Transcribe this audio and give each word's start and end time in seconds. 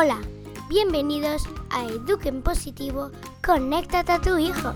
Hola, 0.00 0.20
bienvenidos 0.68 1.48
a 1.70 1.84
Eduquen 1.84 2.40
Positivo, 2.40 3.10
conéctate 3.44 4.12
a 4.12 4.20
tu 4.20 4.38
hijo. 4.38 4.72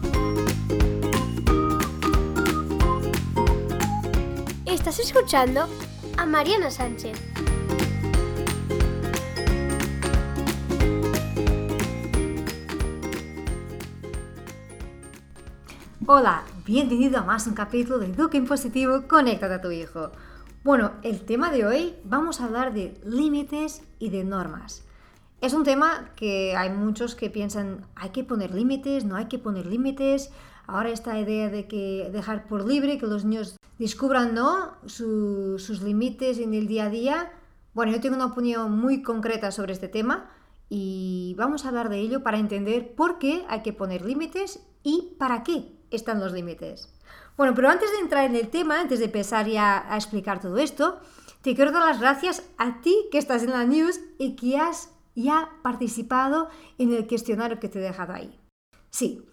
Estás 4.66 4.98
escuchando 4.98 5.69
a 6.16 6.26
Mariana 6.26 6.72
Sánchez. 6.72 7.16
Hola, 16.05 16.43
bienvenido 16.66 17.20
a 17.20 17.23
más 17.23 17.47
un 17.47 17.55
capítulo 17.55 18.01
de 18.01 18.07
Eduquen 18.07 18.45
Positivo, 18.45 19.05
conéctate 19.07 19.55
a 19.55 19.61
tu 19.61 19.70
hijo. 19.70 20.11
Bueno, 20.65 20.91
el 21.05 21.20
tema 21.25 21.52
de 21.52 21.65
hoy 21.65 21.95
vamos 22.02 22.41
a 22.41 22.47
hablar 22.47 22.75
de 22.75 23.01
límites 23.05 23.83
y 24.01 24.11
de 24.11 24.25
normas. 24.25 24.83
Es 25.42 25.55
un 25.55 25.64
tema 25.64 26.12
que 26.14 26.55
hay 26.55 26.70
muchos 26.70 27.16
que 27.16 27.28
piensan, 27.28 27.84
hay 27.96 28.10
que 28.10 28.23
poner 28.23 28.55
límites, 28.55 29.05
no 29.05 29.16
hay 29.16 29.24
que 29.24 29.41
poner 29.41 29.66
límites. 29.66 30.30
Ahora 30.68 30.91
esta 30.91 31.18
idea 31.18 31.48
de 31.48 31.66
que 31.66 32.09
dejar 32.12 32.46
por 32.46 32.65
libre, 32.65 32.96
que 32.96 33.09
los 33.09 33.24
niños 33.24 33.56
descubran 33.77 34.37
¿no? 34.37 34.77
sus 34.87 35.82
límites 35.82 36.38
en 36.38 36.55
el 36.55 36.68
día 36.68 36.84
a 36.84 36.91
día. 36.91 37.32
Bueno, 37.74 37.91
yo 37.91 38.01
tengo 38.01 38.15
una 38.15 38.27
opinión 38.27 38.78
muy 38.78 39.02
concreta 39.02 39.51
sobre 39.51 39.73
este 39.73 39.88
tema 39.88 40.30
y 40.68 41.34
vamos 41.37 41.65
a 41.65 41.70
hablar 41.70 41.88
de 41.88 41.98
ello 41.98 42.23
para 42.23 42.38
entender 42.38 42.95
por 42.95 43.18
qué 43.18 43.45
hay 43.48 43.62
que 43.62 43.73
poner 43.73 44.04
límites 44.04 44.65
y 44.84 45.16
para 45.18 45.43
qué 45.43 45.73
están 45.90 46.20
los 46.20 46.32
límites. 46.32 46.88
Bueno, 47.37 47.52
pero 47.56 47.68
antes 47.68 47.90
de 47.90 47.98
entrar 47.98 48.27
en 48.27 48.37
el 48.37 48.49
tema, 48.49 48.79
antes 48.79 49.01
de 49.01 49.06
empezar 49.06 49.49
ya 49.49 49.93
a 49.93 49.96
explicar 49.96 50.40
todo 50.40 50.59
esto, 50.59 51.01
te 51.40 51.56
quiero 51.56 51.73
dar 51.73 51.84
las 51.84 51.99
gracias 51.99 52.45
a 52.59 52.80
ti 52.80 52.95
que 53.10 53.18
estás 53.18 53.43
en 53.43 53.51
la 53.51 53.65
news 53.65 53.99
y 54.18 54.37
que 54.37 54.56
has 54.56 54.91
ya 55.15 55.51
participado 55.63 56.49
en 56.79 56.93
el 56.93 57.07
cuestionario 57.07 57.60
que 57.60 57.68
te 57.68 57.79
he 57.79 57.82
dejado 57.82 58.13
ahí. 58.13 58.38
Sí. 58.91 59.24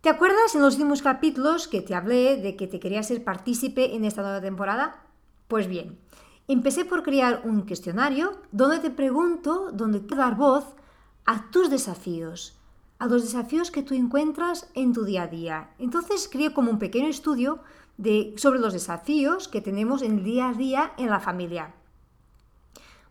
¿Te 0.00 0.10
acuerdas 0.10 0.54
en 0.54 0.62
los 0.62 0.74
últimos 0.74 1.02
capítulos 1.02 1.66
que 1.66 1.80
te 1.80 1.94
hablé 1.94 2.36
de 2.36 2.56
que 2.56 2.66
te 2.66 2.78
quería 2.78 3.02
ser 3.02 3.24
partícipe 3.24 3.96
en 3.96 4.04
esta 4.04 4.22
nueva 4.22 4.40
temporada? 4.40 5.02
Pues 5.48 5.66
bien, 5.66 5.98
empecé 6.46 6.84
por 6.84 7.02
crear 7.02 7.42
un 7.44 7.62
cuestionario 7.62 8.40
donde 8.52 8.78
te 8.78 8.90
pregunto, 8.90 9.70
donde 9.72 10.06
quiero 10.06 10.22
dar 10.22 10.36
voz 10.36 10.76
a 11.24 11.50
tus 11.50 11.68
desafíos, 11.68 12.56
a 12.98 13.06
los 13.06 13.22
desafíos 13.22 13.70
que 13.70 13.82
tú 13.82 13.94
encuentras 13.94 14.70
en 14.74 14.92
tu 14.92 15.04
día 15.04 15.24
a 15.24 15.26
día. 15.26 15.70
Entonces 15.78 16.28
creé 16.30 16.52
como 16.52 16.70
un 16.70 16.78
pequeño 16.78 17.08
estudio 17.08 17.60
de, 17.96 18.34
sobre 18.36 18.60
los 18.60 18.72
desafíos 18.72 19.48
que 19.48 19.60
tenemos 19.60 20.02
en 20.02 20.18
el 20.18 20.24
día 20.24 20.50
a 20.50 20.54
día 20.54 20.92
en 20.96 21.10
la 21.10 21.20
familia. 21.20 21.74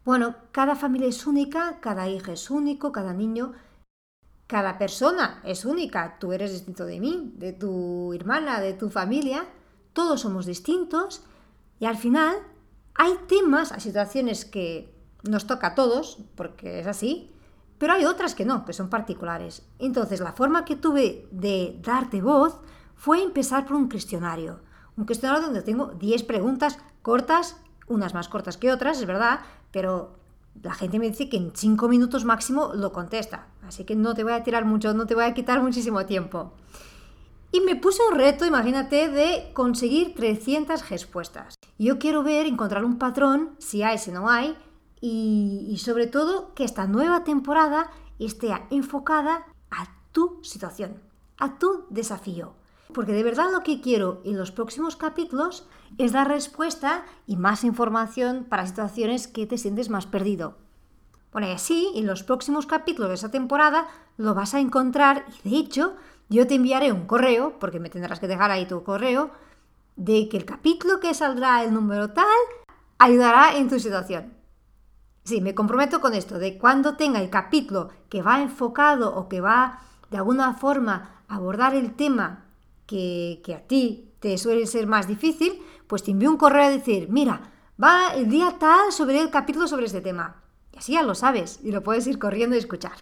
Bueno, 0.07 0.35
cada 0.53 0.77
familia 0.77 1.09
es 1.09 1.27
única, 1.27 1.81
cada 1.81 2.07
hija 2.07 2.31
es 2.31 2.49
único, 2.49 2.93
cada 2.93 3.11
niño, 3.11 3.51
cada 4.47 4.77
persona 4.77 5.41
es 5.43 5.65
única. 5.65 6.15
Tú 6.17 6.31
eres 6.31 6.53
distinto 6.53 6.85
de 6.85 7.01
mí, 7.01 7.33
de 7.35 7.51
tu 7.51 8.13
hermana, 8.13 8.61
de 8.61 8.71
tu 8.71 8.89
familia. 8.89 9.43
Todos 9.91 10.21
somos 10.21 10.45
distintos 10.45 11.25
y 11.77 11.87
al 11.87 11.97
final 11.97 12.37
hay 12.95 13.15
temas, 13.27 13.73
hay 13.73 13.81
situaciones 13.81 14.45
que 14.45 14.95
nos 15.23 15.45
toca 15.45 15.67
a 15.67 15.75
todos, 15.75 16.19
porque 16.35 16.79
es 16.79 16.87
así, 16.87 17.29
pero 17.77 17.91
hay 17.91 18.05
otras 18.05 18.33
que 18.33 18.45
no, 18.45 18.63
que 18.63 18.71
son 18.71 18.89
particulares. 18.89 19.67
Entonces, 19.77 20.21
la 20.21 20.31
forma 20.31 20.63
que 20.63 20.77
tuve 20.77 21.27
de 21.31 21.81
darte 21.83 22.21
voz 22.21 22.61
fue 22.95 23.21
empezar 23.21 23.65
por 23.65 23.75
un 23.75 23.89
cuestionario. 23.89 24.61
Un 24.95 25.05
cuestionario 25.05 25.47
donde 25.47 25.63
tengo 25.63 25.87
10 25.87 26.23
preguntas 26.23 26.79
cortas, 27.01 27.57
unas 27.87 28.13
más 28.13 28.29
cortas 28.29 28.57
que 28.57 28.71
otras, 28.71 28.99
es 28.99 29.05
verdad, 29.05 29.39
pero 29.71 30.15
la 30.61 30.73
gente 30.73 30.99
me 30.99 31.09
dice 31.09 31.29
que 31.29 31.37
en 31.37 31.51
5 31.53 31.87
minutos 31.87 32.25
máximo 32.25 32.71
lo 32.73 32.91
contesta. 32.91 33.47
Así 33.67 33.83
que 33.83 33.95
no 33.95 34.13
te 34.13 34.23
voy 34.23 34.33
a 34.33 34.43
tirar 34.43 34.65
mucho, 34.65 34.93
no 34.93 35.05
te 35.05 35.15
voy 35.15 35.25
a 35.25 35.33
quitar 35.33 35.61
muchísimo 35.61 36.05
tiempo. 36.05 36.53
Y 37.51 37.61
me 37.61 37.75
puse 37.75 38.01
un 38.11 38.17
reto, 38.17 38.45
imagínate, 38.45 39.07
de 39.09 39.51
conseguir 39.53 40.13
300 40.15 40.89
respuestas. 40.89 41.55
Yo 41.77 41.97
quiero 41.97 42.23
ver, 42.23 42.45
encontrar 42.45 42.83
un 42.83 42.97
patrón, 42.97 43.51
si 43.59 43.83
hay, 43.83 43.97
si 43.97 44.11
no 44.11 44.29
hay, 44.29 44.55
y, 44.99 45.77
sobre 45.77 46.07
todo 46.07 46.53
que 46.55 46.63
esta 46.63 46.87
nueva 46.87 47.23
temporada 47.23 47.89
esté 48.19 48.49
enfocada 48.71 49.45
a 49.69 49.87
tu 50.11 50.39
situación, 50.41 50.99
a 51.37 51.57
tu 51.59 51.85
desafío. 51.89 52.53
Porque 52.93 53.11
de 53.11 53.23
verdad 53.23 53.51
lo 53.51 53.63
que 53.63 53.81
quiero 53.81 54.21
en 54.23 54.37
los 54.37 54.51
próximos 54.51 54.95
capítulos 54.95 55.67
es 55.97 56.11
dar 56.11 56.27
respuesta 56.27 57.05
y 57.25 57.35
más 57.35 57.63
información 57.63 58.45
para 58.49 58.65
situaciones 58.65 59.27
que 59.27 59.45
te 59.45 59.57
sientes 59.57 59.89
más 59.89 60.05
perdido. 60.05 60.55
Bueno, 61.31 61.47
y 61.47 61.51
así 61.51 61.91
en 61.95 62.07
los 62.07 62.23
próximos 62.23 62.65
capítulos 62.65 63.09
de 63.09 63.15
esa 63.15 63.31
temporada 63.31 63.87
lo 64.17 64.33
vas 64.33 64.53
a 64.53 64.59
encontrar 64.59 65.25
y 65.43 65.49
de 65.49 65.57
hecho 65.57 65.95
yo 66.29 66.47
te 66.47 66.55
enviaré 66.55 66.91
un 66.91 67.05
correo, 67.05 67.57
porque 67.59 67.79
me 67.79 67.89
tendrás 67.89 68.19
que 68.19 68.27
dejar 68.27 68.51
ahí 68.51 68.67
tu 68.67 68.83
correo, 68.83 69.31
de 69.95 70.27
que 70.29 70.37
el 70.37 70.45
capítulo 70.45 70.99
que 70.99 71.13
saldrá 71.13 71.63
el 71.63 71.73
número 71.73 72.11
tal 72.11 72.25
ayudará 72.97 73.57
en 73.57 73.69
tu 73.69 73.79
situación. 73.79 74.33
Sí, 75.23 75.41
me 75.41 75.55
comprometo 75.55 76.01
con 76.01 76.13
esto, 76.13 76.39
de 76.39 76.57
cuando 76.57 76.95
tenga 76.95 77.21
el 77.21 77.29
capítulo 77.29 77.89
que 78.09 78.21
va 78.21 78.41
enfocado 78.41 79.15
o 79.15 79.27
que 79.27 79.41
va 79.41 79.81
de 80.09 80.17
alguna 80.17 80.53
forma 80.53 81.23
a 81.27 81.35
abordar 81.35 81.75
el 81.75 81.93
tema 81.93 82.45
que, 82.87 83.53
a 83.55 83.67
ti 83.67 84.13
te 84.19 84.37
suele 84.37 84.65
ser 84.65 84.87
más 84.87 85.07
difícil, 85.07 85.61
pues 85.85 86.03
te 86.03 86.11
envío 86.11 86.31
un 86.31 86.37
correo 86.37 86.63
a 86.63 86.69
decir, 86.69 87.07
mira, 87.09 87.51
va 87.81 88.13
el 88.15 88.29
día 88.29 88.55
tal 88.57 88.91
sobre 88.91 89.19
el 89.19 89.29
capítulo 89.29 89.67
sobre 89.67 89.85
este 89.85 90.01
tema. 90.01 90.41
Y 90.73 90.79
así 90.79 90.93
ya 90.93 91.03
lo 91.03 91.13
sabes 91.13 91.59
y 91.63 91.71
lo 91.71 91.83
puedes 91.83 92.07
ir 92.07 92.17
corriendo 92.17 92.55
y 92.55 92.59
escuchar. 92.59 92.93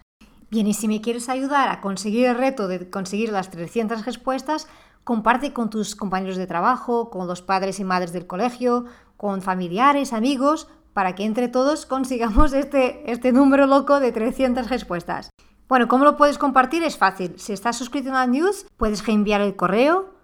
Bien, 0.50 0.66
y 0.66 0.74
si 0.74 0.86
me 0.86 1.00
quieres 1.00 1.28
ayudar 1.28 1.68
a 1.68 1.80
conseguir 1.80 2.26
el 2.26 2.36
reto 2.36 2.68
de 2.68 2.90
conseguir 2.90 3.30
las 3.30 3.50
300 3.50 4.04
respuestas, 4.04 4.68
comparte 5.02 5.52
con 5.52 5.70
tus 5.70 5.96
compañeros 5.96 6.36
de 6.36 6.46
trabajo, 6.46 7.10
con 7.10 7.26
los 7.26 7.42
padres 7.42 7.80
y 7.80 7.84
madres 7.84 8.12
del 8.12 8.26
colegio, 8.26 8.84
con 9.16 9.40
familiares, 9.40 10.12
amigos, 10.12 10.68
para 10.92 11.14
que 11.14 11.24
entre 11.24 11.48
todos 11.48 11.86
consigamos 11.86 12.52
este, 12.52 13.10
este 13.10 13.32
número 13.32 13.66
loco 13.66 14.00
de 14.00 14.12
300 14.12 14.68
respuestas. 14.68 15.30
Bueno, 15.68 15.88
¿cómo 15.88 16.04
lo 16.04 16.16
puedes 16.16 16.38
compartir? 16.38 16.84
Es 16.84 16.96
fácil. 16.96 17.34
Si 17.38 17.52
estás 17.52 17.76
suscrito 17.76 18.10
a 18.10 18.12
la 18.12 18.28
news, 18.28 18.66
puedes 18.76 19.04
reenviar 19.04 19.40
el 19.40 19.56
correo. 19.56 20.14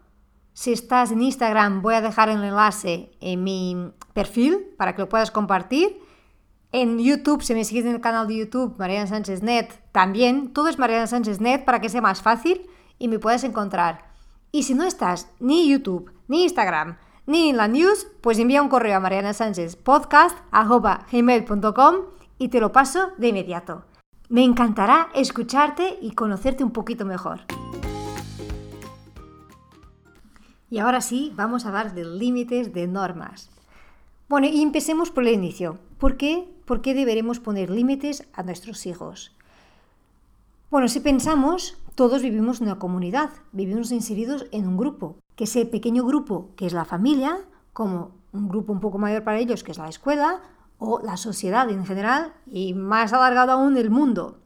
Si 0.53 0.72
estás 0.72 1.10
en 1.10 1.20
Instagram, 1.20 1.82
voy 1.82 1.94
a 1.94 2.00
dejar 2.00 2.28
el 2.28 2.44
enlace 2.44 3.10
en 3.20 3.42
mi 3.42 3.91
perfil 4.12 4.72
para 4.76 4.94
que 4.94 5.02
lo 5.02 5.08
puedas 5.08 5.32
compartir. 5.32 6.00
En 6.70 7.00
YouTube, 7.00 7.42
si 7.42 7.54
me 7.54 7.64
sigues 7.64 7.86
en 7.86 7.97
el 7.97 8.00
canal 8.00 8.28
de 8.28 8.36
YouTube, 8.36 8.78
Mariana 8.78 9.08
Sánchez 9.08 9.42
Net, 9.42 9.72
también. 9.91 10.52
Todo 10.52 10.69
es 10.69 10.78
Mariana 10.78 11.08
Sánchez 11.08 11.41
Net 11.41 11.64
para 11.64 11.81
que 11.81 11.88
sea 11.88 12.00
más 12.00 12.22
fácil 12.22 12.69
y 12.98 13.08
me 13.08 13.19
puedas 13.19 13.42
encontrar. 13.42 14.12
Y 14.52 14.62
si 14.62 14.75
no 14.75 14.84
estás 14.84 15.28
ni 15.41 15.69
YouTube, 15.69 16.12
ni 16.28 16.44
Instagram, 16.44 16.98
ni 17.26 17.50
en 17.50 17.56
la 17.56 17.66
news, 17.66 18.06
pues 18.20 18.38
envía 18.38 18.62
un 18.62 18.69
correo 18.69 18.97
a 18.97 19.00
Mariana 19.00 19.32
Sánchez 19.32 19.75
podcast.gmail.com 19.76 21.97
y 22.38 22.48
te 22.48 22.60
lo 22.60 22.70
paso 22.70 23.10
de 23.19 23.26
inmediato. 23.28 23.86
Me 24.32 24.44
encantará 24.44 25.10
escucharte 25.15 25.98
y 26.00 26.12
conocerte 26.12 26.65
un 26.65 26.70
poquito 26.70 27.04
mejor. 27.04 27.41
Y 30.70 30.78
ahora 30.78 31.03
sí, 31.03 31.34
vamos 31.37 31.66
a 31.66 31.69
hablar 31.69 31.94
de 31.94 32.06
límites, 32.06 32.72
de 32.72 32.87
normas. 32.87 33.50
Bueno, 34.31 34.47
y 34.47 34.62
empecemos 34.62 35.10
por 35.10 35.25
el 35.25 35.34
inicio. 35.34 35.78
¿Por 35.98 36.16
qué? 36.16 36.48
¿Por 36.65 36.81
qué 36.81 36.94
deberemos 36.94 37.41
poner 37.41 37.69
límites 37.69 38.26
a 38.32 38.43
nuestros 38.43 38.87
hijos? 38.87 39.37
Bueno, 40.70 40.88
si 40.88 41.00
pensamos, 41.00 41.76
todos 41.94 42.22
vivimos 42.22 42.62
en 42.62 42.69
una 42.69 42.78
comunidad, 42.78 43.28
vivimos 43.52 43.93
inseridos 43.93 44.46
en 44.50 44.67
un 44.67 44.78
grupo 44.78 45.17
que 45.37 45.44
ese 45.44 45.67
pequeño 45.67 46.06
grupo 46.06 46.49
que 46.56 46.64
es 46.64 46.73
la 46.73 46.87
familia, 46.87 47.37
como 47.75 48.12
un 48.32 48.49
grupo 48.49 48.73
un 48.73 48.81
poco 48.81 48.96
mayor 48.96 49.25
para 49.25 49.40
ellos 49.40 49.62
que 49.62 49.73
es 49.73 49.78
la 49.78 49.90
escuela, 49.90 50.40
o 50.82 51.00
la 51.00 51.17
sociedad 51.17 51.70
en 51.70 51.87
general, 51.87 52.34
y 52.46 52.75
más 52.75 53.12
alargado 53.12 53.52
aún 53.52 53.76
el 53.76 53.90
mundo. 53.90 54.38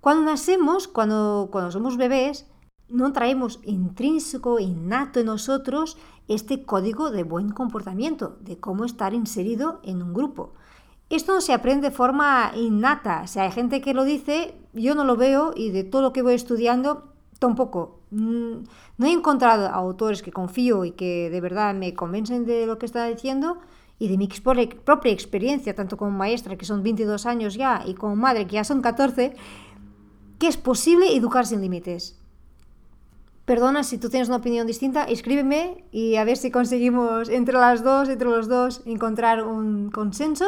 Cuando 0.00 0.30
nacemos, 0.30 0.86
cuando, 0.86 1.48
cuando 1.50 1.72
somos 1.72 1.96
bebés, 1.96 2.46
no 2.88 3.12
traemos 3.12 3.60
intrínseco, 3.64 4.60
innato 4.60 5.20
en 5.20 5.26
nosotros 5.26 5.96
este 6.28 6.64
código 6.64 7.10
de 7.10 7.24
buen 7.24 7.50
comportamiento, 7.50 8.36
de 8.40 8.58
cómo 8.58 8.84
estar 8.84 9.14
inserido 9.14 9.80
en 9.82 10.02
un 10.02 10.14
grupo. 10.14 10.52
Esto 11.10 11.34
no 11.34 11.40
se 11.40 11.52
aprende 11.52 11.90
de 11.90 11.96
forma 11.96 12.52
innata. 12.54 13.26
Si 13.26 13.38
hay 13.40 13.50
gente 13.50 13.80
que 13.80 13.94
lo 13.94 14.04
dice, 14.04 14.54
yo 14.72 14.94
no 14.94 15.04
lo 15.04 15.16
veo 15.16 15.52
y 15.56 15.70
de 15.70 15.84
todo 15.84 16.02
lo 16.02 16.12
que 16.12 16.22
voy 16.22 16.34
estudiando, 16.34 17.12
tampoco. 17.38 18.00
Mm, 18.10 18.64
no 18.98 19.06
he 19.06 19.12
encontrado 19.12 19.66
autores 19.68 20.22
que 20.22 20.32
confío 20.32 20.84
y 20.84 20.92
que 20.92 21.30
de 21.30 21.40
verdad 21.40 21.74
me 21.74 21.94
convencen 21.94 22.46
de 22.46 22.66
lo 22.66 22.78
que 22.78 22.86
está 22.86 23.06
diciendo 23.06 23.58
y 24.04 24.08
de 24.08 24.18
mi 24.18 24.28
propia 24.28 25.12
experiencia, 25.12 25.74
tanto 25.74 25.96
como 25.96 26.10
maestra, 26.10 26.56
que 26.56 26.66
son 26.66 26.82
22 26.82 27.24
años 27.24 27.54
ya, 27.54 27.82
y 27.86 27.94
como 27.94 28.16
madre, 28.16 28.46
que 28.46 28.54
ya 28.54 28.64
son 28.64 28.82
14, 28.82 29.34
que 30.38 30.46
es 30.46 30.58
posible 30.58 31.16
educar 31.16 31.46
sin 31.46 31.62
límites. 31.62 32.18
Perdona 33.46 33.82
si 33.82 33.96
tú 33.96 34.10
tienes 34.10 34.28
una 34.28 34.38
opinión 34.38 34.66
distinta, 34.66 35.04
escríbeme 35.04 35.84
y 35.90 36.16
a 36.16 36.24
ver 36.24 36.36
si 36.36 36.50
conseguimos 36.50 37.28
entre 37.30 37.54
las 37.54 37.82
dos, 37.82 38.08
entre 38.10 38.28
los 38.28 38.48
dos, 38.48 38.82
encontrar 38.84 39.42
un 39.42 39.90
consenso. 39.90 40.46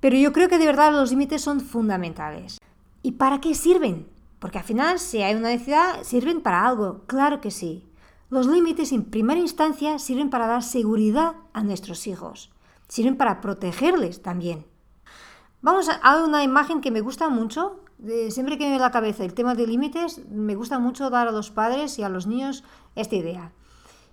Pero 0.00 0.16
yo 0.16 0.32
creo 0.32 0.48
que 0.48 0.58
de 0.58 0.66
verdad 0.66 0.92
los 0.92 1.10
límites 1.10 1.42
son 1.42 1.60
fundamentales. 1.60 2.58
¿Y 3.02 3.12
para 3.12 3.40
qué 3.40 3.54
sirven? 3.54 4.06
Porque 4.38 4.58
al 4.58 4.64
final, 4.64 4.98
si 4.98 5.22
hay 5.22 5.34
una 5.34 5.48
necesidad, 5.48 6.02
sirven 6.02 6.40
para 6.40 6.66
algo. 6.66 7.02
Claro 7.06 7.40
que 7.40 7.50
sí. 7.50 7.84
Los 8.30 8.46
límites 8.46 8.92
en 8.92 9.04
primera 9.04 9.40
instancia 9.40 9.98
sirven 9.98 10.28
para 10.28 10.46
dar 10.46 10.62
seguridad 10.62 11.34
a 11.54 11.62
nuestros 11.62 12.06
hijos. 12.06 12.50
Sirven 12.88 13.16
para 13.16 13.40
protegerles 13.40 14.22
también. 14.22 14.66
Vamos 15.60 15.88
a 15.88 16.24
una 16.24 16.44
imagen 16.44 16.80
que 16.80 16.90
me 16.90 17.00
gusta 17.00 17.28
mucho. 17.28 17.80
siempre 18.30 18.56
que 18.56 18.64
me 18.64 18.70
viene 18.70 18.76
a 18.76 18.86
la 18.86 18.90
cabeza 18.92 19.24
el 19.24 19.34
tema 19.34 19.54
de 19.54 19.66
límites, 19.66 20.26
me 20.28 20.54
gusta 20.54 20.78
mucho 20.78 21.10
dar 21.10 21.28
a 21.28 21.32
los 21.32 21.50
padres 21.50 21.98
y 21.98 22.02
a 22.02 22.08
los 22.08 22.26
niños 22.26 22.64
esta 22.94 23.16
idea. 23.16 23.52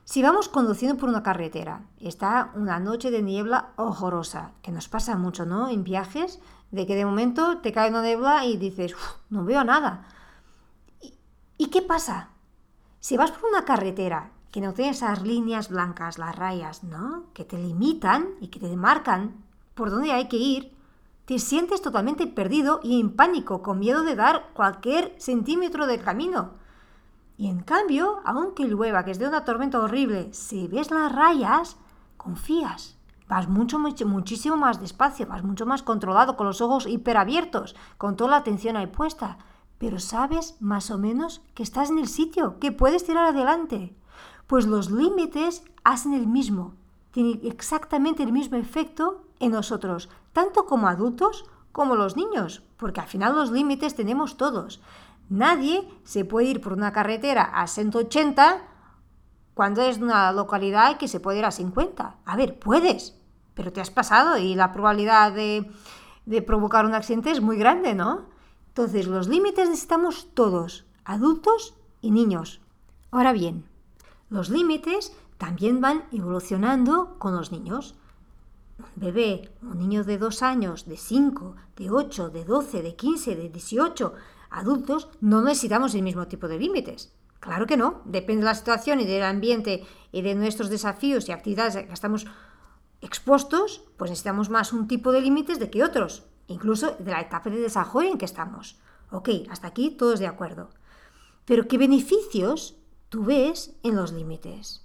Si 0.06 0.22
vamos 0.22 0.50
conduciendo 0.50 0.98
por 0.98 1.10
una 1.10 1.24
carretera, 1.24 1.81
está 2.00 2.51
una 2.54 2.80
noche 2.80 3.10
de 3.10 3.24
niebla 3.24 3.74
horrorosa, 3.75 4.51
que 4.62 4.72
nos 4.72 4.88
pasa 4.88 5.18
mucho, 5.18 5.48
¿no? 5.48 5.68
En 5.68 5.83
viajes, 5.83 6.39
de 6.69 6.86
que 6.86 6.95
de 6.95 7.06
momento 7.06 7.57
te 7.57 7.71
cae 7.71 7.89
una 7.89 8.04
niebla 8.04 8.45
y 8.45 8.57
dices, 8.57 8.95
no 9.31 9.45
veo 9.45 9.63
nada. 9.63 10.06
¿Y, 11.57 11.68
qué 11.68 11.81
pasa? 11.81 12.30
Si 13.00 13.18
vas 13.18 13.31
por 13.31 13.50
una 13.50 13.66
carretera 13.66 14.31
que 14.56 14.62
no 14.62 14.74
tiene 14.74 14.92
esas 14.92 15.22
líneas 15.22 15.68
blancas, 15.68 16.18
las 16.18 16.34
rayas, 16.34 16.81
¿no? 16.81 17.25
Que 17.34 17.44
te 17.44 17.57
limitan 17.57 18.36
y 18.40 18.48
que 18.48 18.62
te 18.62 18.74
marcan 18.78 19.44
por 19.74 19.92
dónde 19.92 20.13
hay 20.13 20.30
que 20.30 20.38
ir, 20.38 20.74
te 21.25 21.40
sientes 21.40 21.81
totalmente 21.81 22.25
perdido 22.25 22.80
y 22.81 23.02
en 23.02 23.18
pánico, 23.18 23.62
con 23.62 23.80
miedo 23.80 24.04
de 24.04 24.16
dar 24.16 24.52
cualquier 24.54 25.13
centímetro 25.18 25.88
del 25.88 26.02
camino. 26.02 26.52
Y 27.38 27.50
en 27.50 27.63
cambio, 27.63 28.22
aunque 28.24 28.63
llueva, 28.63 29.04
que 29.04 29.12
es 29.12 29.19
de 29.19 29.28
una 29.28 29.44
tormenta 29.44 29.81
horrible, 29.81 30.34
si 30.34 30.69
ves 30.69 30.90
las 30.90 31.12
rayas, 31.12 31.75
confías. 32.16 32.96
Vas 33.28 33.50
mucho, 33.50 33.78
mucho, 33.78 34.06
muchísimo 34.06 34.56
más 34.56 34.80
despacio, 34.80 35.28
vas 35.28 35.44
mucho 35.44 35.66
más 35.66 35.84
controlado, 35.84 36.38
con 36.38 36.48
los 36.48 36.62
ojos 36.62 36.88
hiperabiertos, 36.88 37.75
con 37.98 38.16
toda 38.16 38.30
la 38.30 38.38
atención 38.38 38.78
ahí 38.78 38.88
puesta. 38.88 39.38
Pero 39.80 40.00
sabes 40.00 40.56
más 40.62 40.92
o 40.92 40.98
menos 40.98 41.42
que 41.56 41.63
estás 41.63 41.90
en 41.90 42.00
el 42.00 42.07
sitio, 42.07 42.57
que 42.60 42.72
puedes 42.72 43.04
tirar 43.04 43.25
adelante. 43.25 43.94
Pues 44.47 44.68
los 44.68 44.92
límites 44.92 45.63
hacen 45.83 46.13
el 46.13 46.27
mismo, 46.27 46.74
tienen 47.12 47.39
exactamente 47.44 48.24
el 48.24 48.31
mismo 48.31 48.57
efecto 48.57 49.24
en 49.39 49.51
nosotros, 49.51 50.09
tanto 50.33 50.65
como 50.65 50.88
adultos 50.88 51.45
como 51.71 51.95
los 51.95 52.15
niños, 52.15 52.63
porque 52.77 53.01
al 53.01 53.07
final 53.07 53.36
los 53.36 53.51
límites 53.51 53.95
tenemos 53.95 54.38
todos. 54.38 54.81
Nadie 55.30 55.88
se 56.03 56.25
puede 56.25 56.47
ir 56.47 56.62
por 56.62 56.74
una 56.74 56.92
carretera 56.92 57.44
a 57.44 57.68
180 57.68 58.62
cuando 59.53 59.81
es 59.81 59.97
una 59.97 60.31
localidad 60.31 60.97
que 60.97 61.07
se 61.07 61.19
puede 61.19 61.39
ir 61.39 61.45
a 61.45 61.51
50. 61.51 62.18
A 62.24 62.36
ver, 62.36 62.59
puedes, 62.59 63.18
pero 63.56 63.74
te 63.74 63.81
has 63.81 63.89
pasado 63.89 64.38
y 64.38 64.53
la 64.53 64.71
probabilidad 64.71 65.31
de, 65.31 65.71
de 66.25 66.42
provocar 66.42 66.86
un 66.86 66.94
accidente 66.94 67.31
es 67.31 67.42
muy 67.42 67.57
grande, 67.57 67.95
¿no? 67.95 68.25
Entonces, 68.68 69.07
los 69.07 69.27
límites 69.27 69.69
necesitamos 69.69 70.27
todos, 70.33 70.86
adultos 71.06 71.75
y 72.01 72.12
niños. 72.12 72.62
Ahora 73.09 73.31
bien, 73.31 73.65
los 74.30 74.50
límites 74.50 75.13
también 75.38 75.81
van 75.81 76.06
evolucionando 76.12 77.18
con 77.19 77.36
los 77.36 77.51
niños. 77.51 77.95
Un 78.80 78.86
bebé, 78.95 79.51
un 79.62 79.77
niño 79.77 80.04
de 80.04 80.18
2 80.18 80.42
años, 80.42 80.86
de 80.86 80.98
5, 80.98 81.56
de 81.77 81.92
8, 81.92 82.30
de 82.30 82.44
12, 82.44 82.81
de 82.81 82.95
15, 82.95 83.36
de 83.36 83.50
18, 83.50 84.13
adultos 84.50 85.10
no 85.22 85.42
necesitamos 85.42 85.95
el 85.95 86.04
mismo 86.04 86.27
tipo 86.27 86.48
de 86.48 86.60
límites. 86.60 87.13
Claro 87.39 87.68
que 87.68 87.77
no, 87.77 88.01
depende 88.06 88.42
de 88.42 88.45
la 88.45 88.56
situación 88.56 89.00
y 89.00 89.06
del 89.06 89.24
ambiente 89.24 89.86
y 90.12 90.22
de 90.22 90.36
nuestros 90.36 90.69
desafíos 90.69 91.30
y 91.30 91.31
actividades 91.31 91.75
a 91.75 91.86
que 91.86 91.94
estamos 91.94 92.25
expuestos, 93.01 93.83
pues 93.98 94.10
necesitamos 94.10 94.50
más 94.50 94.74
un 94.74 94.88
tipo 94.88 95.12
de 95.12 95.21
límites 95.21 95.60
de 95.60 95.69
que 95.69 95.83
otros, 95.83 96.25
incluso 96.48 96.95
de 96.98 97.12
la 97.12 97.21
etapa 97.21 97.50
de 97.50 97.60
desarrollo 97.60 98.10
en 98.10 98.18
que 98.18 98.25
estamos. 98.25 98.80
Ok, 99.12 99.30
hasta 99.50 99.68
aquí 99.68 99.92
todos 99.92 100.19
de 100.19 100.28
acuerdo. 100.28 100.69
Pero 101.45 101.68
¿qué 101.68 101.78
beneficios 101.78 102.75
tú 103.15 103.23
ves 103.23 103.73
en 103.83 103.95
los 103.95 104.12
límites? 104.12 104.83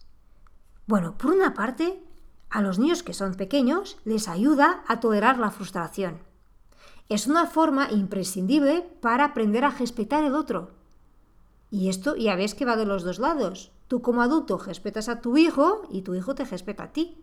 Bueno, 0.86 1.18
por 1.18 1.32
una 1.32 1.52
parte, 1.52 2.00
a 2.48 2.62
los 2.62 2.78
niños 2.78 3.02
que 3.02 3.12
son 3.12 3.34
pequeños 3.34 3.96
les 4.04 4.28
ayuda 4.28 4.84
a 4.86 5.00
tolerar 5.00 5.40
la 5.40 5.50
frustración. 5.50 6.20
Es 7.08 7.26
una 7.26 7.48
forma 7.48 7.90
imprescindible 7.90 8.82
para 9.00 9.24
aprender 9.24 9.64
a 9.64 9.70
respetar 9.70 10.22
el 10.22 10.36
otro. 10.36 10.70
Y 11.72 11.88
esto 11.88 12.14
ya 12.14 12.36
ves 12.36 12.54
que 12.54 12.64
va 12.64 12.76
de 12.76 12.86
los 12.86 13.02
dos 13.02 13.18
lados. 13.18 13.72
Tú 13.88 14.00
como 14.00 14.22
adulto 14.22 14.58
respetas 14.58 15.08
a 15.08 15.20
tu 15.20 15.36
hijo 15.36 15.82
y 15.90 16.02
tu 16.02 16.14
hijo 16.14 16.36
te 16.36 16.44
respeta 16.44 16.84
a 16.84 16.92
ti. 16.92 17.18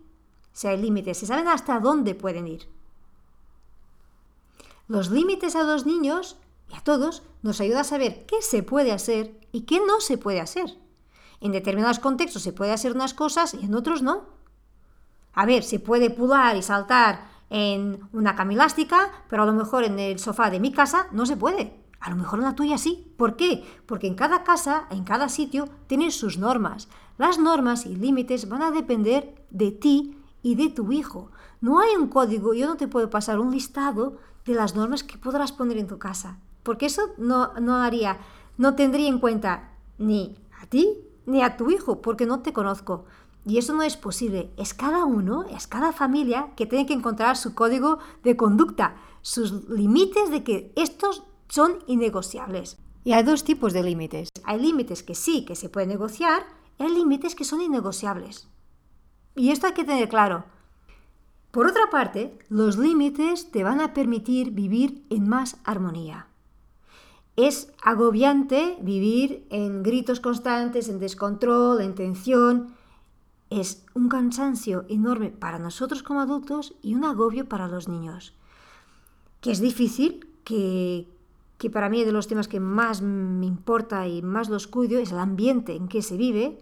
Si 0.51 0.67
hay 0.67 0.75
límites, 0.75 1.19
se 1.19 1.25
saben 1.25 1.47
hasta 1.47 1.79
dónde 1.79 2.15
pueden 2.15 2.49
ir. 2.49 2.67
Los 4.89 5.09
límites 5.09 5.55
a 5.55 5.63
los 5.63 5.85
niños 5.85 6.35
y 6.69 6.75
a 6.75 6.83
todos 6.83 7.23
nos 7.43 7.61
ayuda 7.61 7.79
a 7.79 7.85
saber 7.85 8.25
qué 8.25 8.41
se 8.41 8.61
puede 8.61 8.91
hacer 8.91 9.39
y 9.53 9.61
qué 9.61 9.79
no 9.79 10.01
se 10.01 10.17
puede 10.17 10.41
hacer. 10.41 10.85
En 11.41 11.51
determinados 11.51 11.99
contextos 11.99 12.41
se 12.41 12.53
puede 12.53 12.71
hacer 12.71 12.93
unas 12.93 13.13
cosas 13.13 13.53
y 13.53 13.65
en 13.65 13.75
otros 13.75 14.01
no. 14.01 14.25
A 15.33 15.45
ver, 15.45 15.63
se 15.63 15.79
puede 15.79 16.09
pular 16.09 16.57
y 16.57 16.63
saltar 16.63 17.27
en 17.49 17.99
una 18.11 18.35
cama 18.35 18.53
elástica, 18.53 19.11
pero 19.29 19.43
a 19.43 19.45
lo 19.45 19.53
mejor 19.53 19.83
en 19.83 19.99
el 19.99 20.19
sofá 20.19 20.49
de 20.49 20.59
mi 20.59 20.71
casa 20.71 21.07
no 21.11 21.25
se 21.25 21.37
puede. 21.37 21.79
A 21.99 22.09
lo 22.09 22.15
mejor 22.15 22.39
en 22.39 22.45
la 22.45 22.55
tuya 22.55 22.77
sí. 22.77 23.13
¿Por 23.17 23.35
qué? 23.35 23.63
Porque 23.85 24.07
en 24.07 24.15
cada 24.15 24.43
casa, 24.43 24.87
en 24.89 25.03
cada 25.03 25.29
sitio, 25.29 25.69
tienen 25.87 26.11
sus 26.11 26.37
normas. 26.37 26.87
Las 27.17 27.39
normas 27.39 27.85
y 27.85 27.95
límites 27.95 28.49
van 28.49 28.61
a 28.61 28.71
depender 28.71 29.45
de 29.49 29.71
ti 29.71 30.17
y 30.43 30.55
de 30.55 30.69
tu 30.69 30.91
hijo. 30.91 31.31
No 31.61 31.79
hay 31.79 31.95
un 31.95 32.07
código, 32.07 32.53
yo 32.53 32.67
no 32.67 32.77
te 32.77 32.87
puedo 32.87 33.09
pasar 33.09 33.39
un 33.39 33.51
listado 33.51 34.17
de 34.45 34.53
las 34.53 34.75
normas 34.75 35.03
que 35.03 35.17
podrás 35.17 35.51
poner 35.51 35.77
en 35.77 35.87
tu 35.87 35.97
casa. 35.97 36.39
Porque 36.63 36.85
eso 36.85 37.13
no, 37.17 37.53
no 37.59 37.77
haría, 37.77 38.17
no 38.57 38.75
tendría 38.75 39.07
en 39.07 39.19
cuenta 39.19 39.71
ni 39.97 40.37
a 40.61 40.67
ti 40.67 40.99
ni 41.27 41.43
a 41.43 41.57
tu 41.57 41.69
hijo, 41.69 42.01
porque 42.01 42.25
no 42.25 42.39
te 42.39 42.53
conozco. 42.53 43.05
Y 43.45 43.59
eso 43.59 43.73
no 43.73 43.83
es 43.83 43.95
posible. 43.95 44.51
Es 44.57 44.73
cada 44.73 45.05
uno, 45.05 45.43
es 45.43 45.67
cada 45.67 45.93
familia 45.93 46.53
que 46.55 46.65
tiene 46.65 46.85
que 46.85 46.93
encontrar 46.93 47.37
su 47.37 47.53
código 47.53 47.99
de 48.23 48.35
conducta, 48.35 48.97
sus 49.21 49.69
límites 49.69 50.31
de 50.31 50.43
que 50.43 50.73
estos 50.75 51.23
son 51.47 51.79
innegociables. 51.85 52.77
Y 53.03 53.13
hay 53.13 53.23
dos 53.23 53.43
tipos 53.43 53.71
de 53.71 53.83
límites. 53.83 54.29
Hay 54.43 54.59
límites 54.59 55.03
que 55.03 55.15
sí, 55.15 55.45
que 55.45 55.55
se 55.55 55.69
pueden 55.69 55.89
negociar, 55.89 56.43
y 56.79 56.83
hay 56.83 56.89
límites 56.89 57.35
que 57.35 57.45
son 57.45 57.61
innegociables. 57.61 58.49
Y 59.35 59.51
esto 59.51 59.67
hay 59.67 59.73
que 59.73 59.85
tener 59.85 60.09
claro. 60.09 60.45
Por 61.51 61.67
otra 61.67 61.89
parte, 61.89 62.37
los 62.49 62.77
límites 62.77 63.51
te 63.51 63.63
van 63.63 63.79
a 63.79 63.93
permitir 63.93 64.51
vivir 64.51 65.05
en 65.09 65.29
más 65.29 65.57
armonía. 65.63 66.27
Es 67.37 67.71
agobiante 67.83 68.79
vivir 68.81 69.45
en 69.51 69.83
gritos 69.83 70.19
constantes, 70.19 70.89
en 70.89 70.97
descontrol, 70.97 71.81
en 71.81 71.93
tensión, 71.93 72.73
es 73.51 73.85
un 73.93 74.09
cansancio 74.09 74.85
enorme 74.89 75.29
para 75.29 75.59
nosotros 75.59 76.01
como 76.01 76.19
adultos 76.19 76.73
y 76.81 76.95
un 76.95 77.05
agobio 77.05 77.47
para 77.47 77.67
los 77.67 77.87
niños. 77.87 78.33
Que 79.39 79.51
es 79.51 79.61
difícil, 79.61 80.27
que, 80.43 81.07
que 81.59 81.69
para 81.69 81.89
mí 81.89 82.03
de 82.03 82.11
los 82.11 82.27
temas 82.27 82.47
que 82.47 82.59
más 82.59 83.03
me 83.03 83.45
importa 83.45 84.07
y 84.07 84.23
más 84.23 84.49
los 84.49 84.65
cuido, 84.65 84.99
es 84.99 85.11
el 85.11 85.19
ambiente 85.19 85.75
en 85.75 85.87
que 85.87 86.01
se 86.01 86.17
vive, 86.17 86.57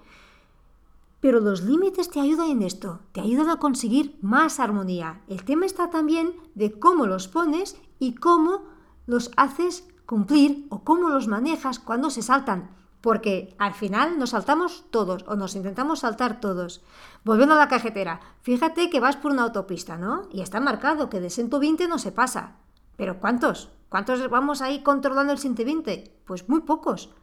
pero 1.22 1.39
los 1.39 1.63
límites 1.63 2.10
te 2.10 2.20
ayudan 2.20 2.50
en 2.50 2.62
esto, 2.62 3.00
te 3.13 3.22
ayudan 3.22 3.50
a 3.50 3.60
conseguir 3.60 4.17
más 4.22 4.60
armonía. 4.60 5.22
El 5.29 5.46
tema 5.46 5.65
está 5.65 5.89
también 5.89 6.34
de 6.53 6.74
cómo 6.74 7.08
los 7.08 7.29
pones 7.29 7.77
y 7.98 8.13
cómo 8.15 8.65
los 9.08 9.32
haces 9.38 9.88
cumplir 10.05 10.67
o 10.69 10.83
cómo 10.83 11.09
los 11.09 11.27
manejas 11.27 11.79
cuando 11.79 12.09
se 12.09 12.21
saltan 12.21 12.69
porque 13.05 13.55
al 13.59 13.75
final 13.75 14.17
nos 14.17 14.31
saltamos 14.31 14.85
todos 14.89 15.25
o 15.27 15.35
nos 15.35 15.55
intentamos 15.55 16.00
saltar 16.00 16.39
todos. 16.39 16.81
Volviendo 17.24 17.53
a 17.53 17.59
la 17.59 17.67
cajetera, 17.67 18.19
fíjate 18.41 18.89
que 18.89 19.00
vas 19.00 19.15
por 19.15 19.31
una 19.31 19.43
autopista, 19.43 19.95
¿no? 19.95 20.27
Y 20.31 20.41
está 20.41 20.59
marcado 20.59 21.07
que 21.07 21.19
de 21.19 21.29
120 21.29 21.88
no 21.88 22.00
se 22.00 22.12
pasa. 22.12 22.55
Pero 22.97 23.19
¿cuántos? 23.19 23.69
¿Cuántos 23.89 24.27
vamos 24.27 24.63
ahí 24.63 24.81
controlando 24.81 25.33
el 25.33 25.38
120? 25.38 26.19
Pues 26.25 26.50
muy 26.50 26.62
pocos. 26.62 27.13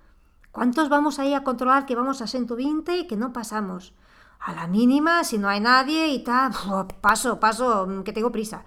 ¿Cuántos 0.53 0.89
vamos 0.89 1.19
ahí 1.19 1.35
a 1.35 1.43
controlar 1.43 1.85
que 1.85 1.97
vamos 1.97 2.23
a 2.23 2.29
120 2.29 2.99
y 2.99 3.07
que 3.09 3.17
no 3.17 3.33
pasamos? 3.33 3.93
A 4.39 4.53
la 4.53 4.69
mínima, 4.69 5.25
si 5.25 5.37
no 5.37 5.49
hay 5.49 5.59
nadie 5.59 6.07
y 6.07 6.23
tal, 6.23 6.53
paso, 7.01 7.41
paso, 7.41 7.89
que 8.05 8.13
tengo 8.13 8.31
prisa. 8.31 8.63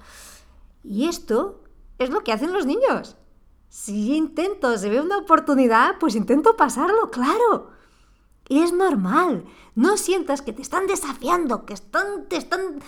Y 0.84 1.08
esto 1.08 1.64
es 1.98 2.10
lo 2.10 2.26
que 2.26 2.34
hacen 2.34 2.52
los 2.52 2.66
niños. 2.66 3.16
Si 3.70 4.16
intento, 4.16 4.78
se 4.78 4.90
ve 4.90 5.02
una 5.02 5.18
oportunidad, 5.18 5.98
pues 6.00 6.16
intento 6.16 6.56
pasarlo, 6.56 7.12
claro. 7.12 7.72
Y 8.48 8.60
es 8.60 8.74
normal. 8.74 9.46
No 9.76 9.98
sientas 9.98 10.42
que 10.42 10.54
te 10.54 10.62
están 10.62 10.88
desafiando, 10.88 11.66
que 11.66 11.74
están, 11.74 12.28
te 12.30 12.38
están... 12.38 12.82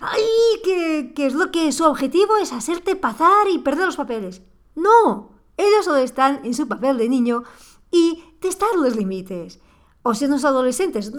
¡Ay! 0.00 0.22
Que, 0.64 1.12
que 1.14 1.26
es 1.26 1.34
lo 1.34 1.50
que 1.50 1.70
su 1.72 1.84
objetivo 1.84 2.36
es 2.38 2.52
hacerte 2.52 2.96
pasar 2.96 3.48
y 3.50 3.58
perder 3.58 3.86
los 3.86 3.96
papeles. 3.96 4.42
No, 4.74 5.30
ellos 5.56 5.84
solo 5.84 5.98
están 5.98 6.40
en 6.44 6.54
su 6.54 6.66
papel 6.66 6.96
de 6.96 7.08
niño 7.08 7.44
y 7.90 8.22
testar 8.40 8.70
los 8.76 8.96
límites. 8.96 9.60
O 10.02 10.14
si 10.14 10.26
los 10.26 10.44
adolescentes, 10.44 11.12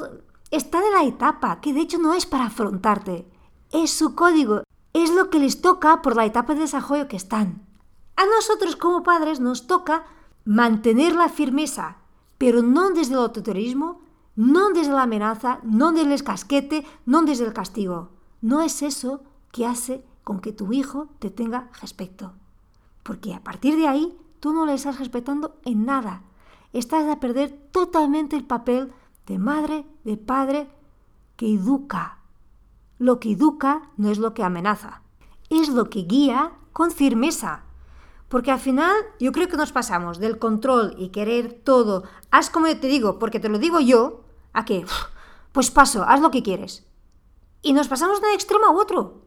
está 0.50 0.82
de 0.82 0.90
la 0.90 1.04
etapa, 1.04 1.62
que 1.62 1.74
de 1.74 1.82
hecho 1.82 2.00
no 2.00 2.14
es 2.16 2.26
para 2.26 2.46
afrontarte. 2.46 3.28
Es 3.72 3.92
su 3.92 4.16
código 4.16 4.64
es 4.94 5.10
lo 5.12 5.30
que 5.30 5.40
les 5.40 5.62
toca 5.62 6.02
por 6.02 6.16
la 6.16 6.26
etapa 6.26 6.54
de 6.54 6.62
desarrollo 6.62 7.08
que 7.08 7.16
están. 7.16 7.66
A 8.16 8.26
nosotros 8.26 8.76
como 8.76 9.04
padres 9.04 9.40
nos 9.40 9.68
toca 9.68 10.06
mantener 10.46 11.16
la 11.16 11.30
firmeza, 11.30 11.98
pero 12.38 12.62
no 12.62 12.92
desde 12.92 13.14
el 13.14 13.20
autoritarismo, 13.20 14.02
no 14.36 14.70
desde 14.72 14.94
la 14.94 15.04
amenaza, 15.04 15.60
no 15.64 15.92
desde 15.92 16.14
el 16.14 16.24
casquete, 16.24 16.86
no 17.06 17.22
desde 17.24 17.46
el 17.46 17.54
castigo. 17.54 18.10
No 18.42 18.62
es 18.62 18.82
eso 18.82 19.24
que 19.52 19.66
hace 19.66 20.04
con 20.24 20.40
que 20.40 20.54
tu 20.54 20.72
hijo 20.74 21.10
te 21.20 21.30
tenga 21.30 21.70
respeto. 21.82 22.34
Porque 23.04 23.34
a 23.34 23.44
partir 23.44 23.76
de 23.76 23.88
ahí 23.88 24.18
tú 24.40 24.54
no 24.54 24.66
le 24.66 24.74
estás 24.74 25.00
respetando 25.00 25.60
en 25.66 25.86
nada. 25.86 26.24
Estás 26.74 27.08
a 27.10 27.20
perder 27.20 27.52
totalmente 27.72 28.36
el 28.36 28.46
papel 28.46 28.94
de 29.28 29.38
madre, 29.38 29.86
de 30.04 30.18
padre, 30.18 30.70
que 31.36 31.54
educa. 31.54 32.20
Lo 32.98 33.20
que 33.20 33.32
educa 33.32 33.90
no 33.98 34.10
es 34.10 34.20
lo 34.20 34.34
que 34.34 34.44
amenaza, 34.44 35.02
es 35.50 35.70
lo 35.70 35.90
que 35.90 36.04
guía 36.04 36.54
con 36.72 36.92
firmeza. 36.92 37.64
Porque 38.32 38.50
al 38.50 38.62
final 38.62 38.96
yo 39.20 39.34
creo 39.34 39.50
que 39.50 39.58
nos 39.58 39.74
pasamos 39.74 40.18
del 40.18 40.40
control 40.40 40.96
y 40.98 41.10
querer 41.10 41.52
todo, 41.52 42.06
haz 42.32 42.50
como 42.50 42.68
yo 42.68 42.80
te 42.80 42.88
digo, 42.88 43.20
porque 43.20 43.42
te 43.42 43.50
lo 43.50 43.60
digo 43.60 43.82
yo, 43.82 44.24
a 44.54 44.64
que, 44.64 44.86
pues 45.52 45.70
paso, 45.70 46.06
haz 46.08 46.22
lo 46.22 46.32
que 46.32 46.42
quieres. 46.42 46.88
Y 47.62 47.74
nos 47.74 47.90
pasamos 47.90 48.22
de 48.22 48.28
un 48.28 48.34
extremo 48.34 48.68
a 48.68 48.72
otro. 48.72 49.26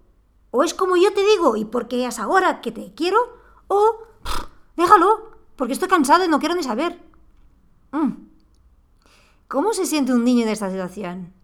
O 0.50 0.64
es 0.64 0.73
como 0.73 0.96
yo 0.96 1.12
te 1.12 1.23
digo 1.23 1.54
y 1.54 1.66
porque 1.66 2.06
es 2.06 2.18
ahora 2.18 2.62
que 2.62 2.73
te 2.73 2.94
quiero, 2.94 3.18
o 3.68 3.99
déjalo, 4.75 5.32
porque 5.56 5.75
estoy 5.75 5.88
cansado 5.88 6.25
y 6.25 6.28
no 6.28 6.38
quiero 6.38 6.54
ni 6.54 6.62
saber. 6.62 6.99
Mm. 7.92 8.12
¿Cómo 9.49 9.75
se 9.75 9.84
siente 9.84 10.14
un 10.14 10.25
niño 10.25 10.44
en 10.44 10.49
esta 10.49 10.70
situación? 10.70 11.34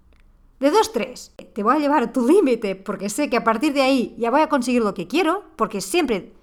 De 0.60 0.70
dos, 0.70 0.92
tres. 0.94 1.34
Te 1.54 1.62
voy 1.62 1.76
a 1.76 1.78
llevar 1.78 2.04
a 2.04 2.12
tu 2.12 2.26
límite 2.26 2.74
porque 2.74 3.10
sé 3.10 3.28
que 3.28 3.36
a 3.36 3.44
partir 3.44 3.74
de 3.74 3.82
ahí 3.82 4.16
ya 4.18 4.30
voy 4.30 4.40
a 4.40 4.48
conseguir 4.48 4.82
lo 4.82 4.94
que 4.94 5.06
quiero, 5.06 5.44
porque 5.56 5.82
siempre 5.82 6.39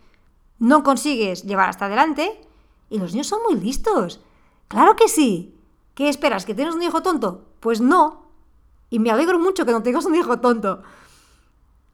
no 0.59 0.83
consigues 0.83 1.43
llevar 1.43 1.69
hasta 1.69 1.85
adelante. 1.85 2.41
Y 2.89 2.99
los 2.99 3.11
niños 3.11 3.27
son 3.27 3.41
muy 3.43 3.59
listos. 3.59 4.19
Claro 4.67 4.95
que 4.95 5.07
sí. 5.07 5.55
¿Qué 5.93 6.09
esperas? 6.09 6.45
¿Que 6.45 6.53
tienes 6.53 6.75
un 6.75 6.83
hijo 6.83 7.01
tonto? 7.01 7.45
Pues 7.59 7.81
no. 7.81 8.27
Y 8.89 8.99
me 8.99 9.11
alegro 9.11 9.39
mucho 9.39 9.65
que 9.65 9.71
no 9.71 9.83
tengas 9.83 10.05
un 10.05 10.15
hijo 10.15 10.39
tonto. 10.39 10.83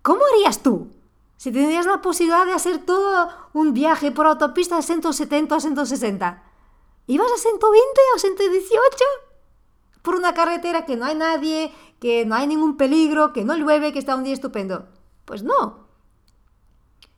¿Cómo 0.01 0.21
harías 0.33 0.61
tú 0.61 0.89
si 1.37 1.51
tendrías 1.51 1.85
la 1.85 2.01
posibilidad 2.01 2.45
de 2.45 2.53
hacer 2.53 2.85
todo 2.85 3.29
un 3.53 3.73
viaje 3.73 4.11
por 4.11 4.27
autopista 4.27 4.75
de 4.75 4.83
170 4.83 5.55
a 5.55 5.59
160? 5.59 6.43
¿Ibas 7.07 7.31
a 7.31 7.37
120 7.37 8.01
o 8.15 8.19
118? 8.19 9.05
Por 10.01 10.15
una 10.15 10.33
carretera 10.33 10.85
que 10.85 10.97
no 10.97 11.05
hay 11.05 11.15
nadie, 11.15 11.73
que 11.99 12.25
no 12.25 12.35
hay 12.35 12.47
ningún 12.47 12.75
peligro, 12.75 13.33
que 13.33 13.45
no 13.45 13.55
llueve, 13.55 13.93
que 13.93 13.99
está 13.99 14.15
un 14.15 14.25
día 14.25 14.33
estupendo. 14.33 14.87
Pues 15.25 15.43
no. 15.43 15.87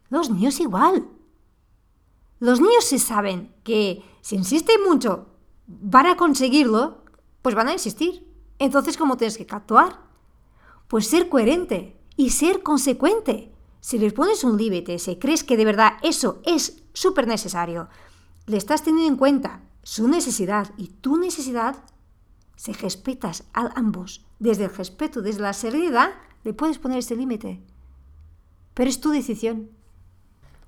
Los 0.10 0.30
niños 0.30 0.60
igual. 0.60 1.08
Los 2.40 2.60
niños 2.60 2.86
se 2.86 3.00
saben 3.00 3.54
que 3.64 4.04
si 4.22 4.36
insisten 4.36 4.84
mucho 4.84 5.28
van 5.68 6.06
a 6.06 6.18
conseguirlo, 6.18 7.04
pues 7.42 7.56
van 7.56 7.68
a 7.68 7.74
insistir. 7.74 8.28
Entonces, 8.60 8.98
¿cómo 8.98 9.18
tienes 9.18 9.38
que 9.38 9.48
actuar? 9.50 10.00
Pues 10.88 11.08
ser 11.08 11.30
coherente 11.30 12.00
y 12.16 12.32
ser 12.32 12.64
consecuente. 12.64 13.52
Si 13.80 14.00
les 14.00 14.14
pones 14.14 14.44
un 14.44 14.58
límite, 14.58 14.98
si 15.00 15.18
crees 15.18 15.44
que 15.44 15.58
de 15.58 15.66
verdad 15.66 15.94
eso 16.02 16.42
es 16.44 16.84
súper 16.94 17.28
necesario, 17.28 17.88
le 18.48 18.58
estás 18.58 18.84
teniendo 18.84 19.12
en 19.12 19.18
cuenta 19.18 19.62
su 19.84 20.08
necesidad 20.08 20.72
y 20.78 20.88
tu 20.88 21.18
necesidad, 21.18 21.84
si 22.56 22.74
respetas 22.74 23.44
a 23.54 23.68
ambos 23.78 24.26
desde 24.40 24.66
el 24.66 24.76
respeto, 24.76 25.22
desde 25.22 25.42
la 25.42 25.54
serenidad, 25.54 26.12
le 26.44 26.54
puedes 26.54 26.80
poner 26.80 27.00
ese 27.00 27.16
límite. 27.16 27.62
Pero 28.74 28.90
es 28.90 29.00
tu 29.00 29.10
decisión. 29.12 29.70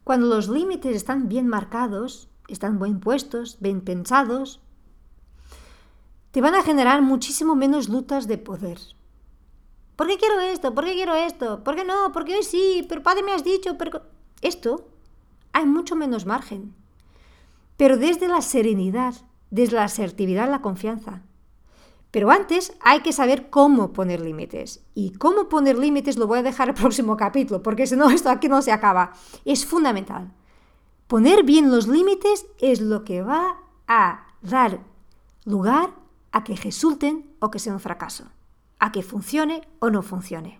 Cuando 0.07 0.27
los 0.27 0.47
límites 0.47 0.95
están 0.95 1.27
bien 1.27 1.49
marcados, 1.49 2.29
están 2.47 2.79
bien 2.79 3.01
puestos, 3.01 3.57
bien 3.59 3.81
pensados, 3.81 4.61
te 6.31 6.39
van 6.39 6.55
a 6.55 6.63
generar 6.63 7.01
muchísimo 7.01 7.55
menos 7.55 7.89
lutas 7.89 8.25
de 8.25 8.37
poder. 8.37 8.79
¿Por 9.97 10.07
qué 10.07 10.17
quiero 10.17 10.39
esto? 10.39 10.73
¿Por 10.73 10.85
qué 10.85 10.93
quiero 10.93 11.13
esto? 11.13 11.61
¿Por 11.61 11.75
qué 11.75 11.83
no? 11.83 12.13
¿Por 12.13 12.23
qué 12.23 12.37
hoy 12.37 12.43
sí? 12.43 12.85
Pero 12.87 13.03
padre 13.03 13.21
me 13.21 13.33
has 13.33 13.43
dicho, 13.43 13.77
pero... 13.77 14.01
Esto 14.41 14.87
hay 15.51 15.65
mucho 15.65 15.97
menos 15.97 16.25
margen. 16.25 16.73
Pero 17.75 17.97
desde 17.97 18.29
la 18.29 18.41
serenidad, 18.41 19.13
desde 19.51 19.75
la 19.75 19.83
asertividad, 19.83 20.49
la 20.49 20.61
confianza. 20.61 21.21
Pero 22.11 22.31
antes 22.31 22.73
hay 22.81 23.01
que 23.01 23.13
saber 23.13 23.49
cómo 23.49 23.93
poner 23.93 24.21
límites. 24.21 24.83
Y 24.93 25.11
cómo 25.11 25.49
poner 25.49 25.77
límites 25.77 26.17
lo 26.17 26.27
voy 26.27 26.39
a 26.39 26.43
dejar 26.43 26.69
el 26.69 26.73
próximo 26.75 27.17
capítulo, 27.17 27.61
porque 27.61 27.87
si 27.87 27.95
no, 27.95 28.09
esto 28.09 28.29
aquí 28.29 28.47
no 28.47 28.61
se 28.61 28.71
acaba. 28.71 29.13
Es 29.45 29.65
fundamental. 29.65 30.33
Poner 31.07 31.43
bien 31.43 31.71
los 31.71 31.87
límites 31.87 32.45
es 32.59 32.81
lo 32.81 33.03
que 33.03 33.21
va 33.21 33.57
a 33.87 34.27
dar 34.41 34.81
lugar 35.45 35.95
a 36.31 36.43
que 36.43 36.55
resulten 36.55 37.31
o 37.39 37.49
que 37.49 37.59
sea 37.59 37.73
un 37.73 37.79
fracaso, 37.79 38.25
a 38.79 38.91
que 38.91 39.03
funcione 39.03 39.61
o 39.79 39.89
no 39.89 40.01
funcione. 40.01 40.59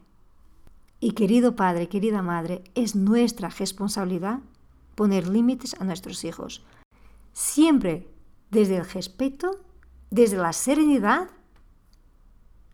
Y 0.99 1.11
querido 1.11 1.55
padre, 1.55 1.89
querida 1.89 2.21
madre, 2.21 2.63
es 2.73 2.95
nuestra 2.95 3.49
responsabilidad 3.49 4.39
poner 4.95 5.27
límites 5.27 5.75
a 5.79 5.83
nuestros 5.83 6.23
hijos. 6.23 6.65
Siempre 7.33 8.07
desde 8.49 8.77
el 8.77 8.89
respeto, 8.89 9.59
desde 10.09 10.37
la 10.37 10.53
serenidad. 10.53 11.29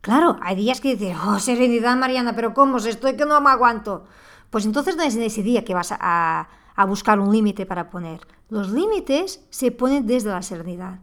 Claro, 0.04 0.36
hay 0.42 0.58
días 0.58 0.82
que 0.82 0.98
dices, 0.98 1.16
oh, 1.26 1.40
serenidad, 1.40 1.96
Mariana, 1.96 2.36
pero 2.36 2.54
¿cómo? 2.54 2.76
Estoy 2.76 3.16
que 3.16 3.26
no 3.26 3.40
me 3.40 3.50
aguanto. 3.50 4.04
Pues 4.50 4.66
entonces 4.66 4.98
no 4.98 5.04
es 5.04 5.16
en 5.16 5.22
ese 5.22 5.44
día 5.44 5.64
que 5.64 5.74
vas 5.74 5.94
a, 5.98 6.50
a 6.76 6.86
buscar 6.86 7.22
un 7.22 7.32
límite 7.32 7.66
para 7.66 7.90
poner. 7.90 8.20
Los 8.50 8.70
límites 8.70 9.46
se 9.50 9.72
ponen 9.72 10.06
desde 10.06 10.30
la 10.30 10.42
serenidad. 10.42 11.00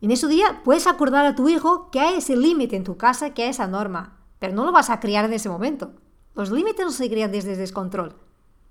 En 0.00 0.10
ese 0.10 0.26
día 0.26 0.60
puedes 0.64 0.88
acordar 0.88 1.24
a 1.24 1.36
tu 1.36 1.48
hijo 1.48 1.88
que 1.92 2.00
hay 2.00 2.16
ese 2.16 2.36
límite 2.36 2.74
en 2.74 2.82
tu 2.82 2.96
casa, 2.96 3.30
que 3.30 3.44
hay 3.44 3.50
esa 3.50 3.68
norma, 3.68 4.16
pero 4.40 4.52
no 4.54 4.64
lo 4.64 4.72
vas 4.72 4.90
a 4.90 4.98
criar 4.98 5.24
en 5.24 5.32
ese 5.32 5.48
momento. 5.48 5.92
Los 6.34 6.50
límites 6.50 6.84
no 6.84 6.90
se 6.90 7.08
crían 7.08 7.30
desde 7.30 7.52
el 7.52 7.58
descontrol. 7.58 8.16